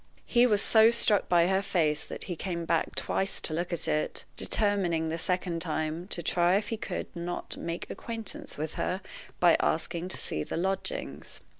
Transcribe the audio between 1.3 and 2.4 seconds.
her face that he